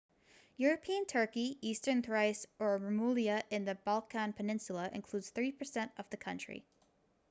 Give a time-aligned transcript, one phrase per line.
[0.57, 6.65] european turkey eastern thrace or rumelia in the balkan peninsula includes 3% of the country